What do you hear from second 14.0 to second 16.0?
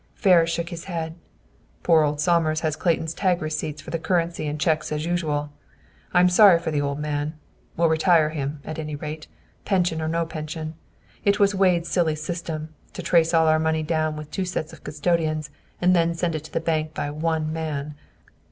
with two sets of custodians, and